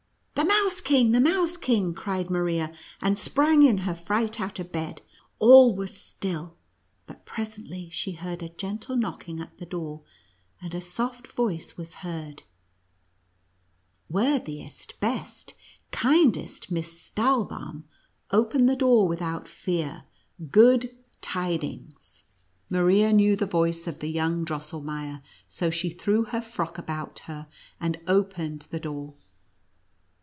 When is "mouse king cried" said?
1.21-2.31